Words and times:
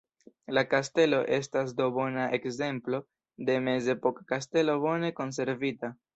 La 0.57 0.61
kastelo 0.69 1.19
estas 1.37 1.75
do 1.81 1.87
bona 1.97 2.23
ekzemplo 2.39 3.01
de 3.51 3.59
mezepoka 3.69 4.27
kastelo 4.35 4.81
bone 4.89 5.15
konservita. 5.23 5.95